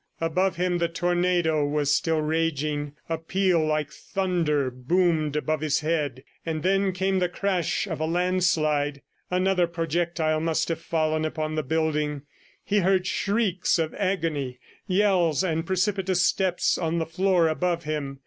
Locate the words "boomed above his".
4.71-5.81